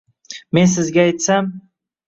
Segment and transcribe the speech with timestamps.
[0.57, 1.53] men sizga aytsam.